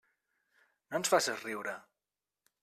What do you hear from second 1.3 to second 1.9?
riure!